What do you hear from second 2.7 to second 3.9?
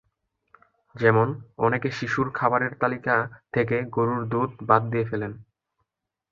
তালিকা থেকে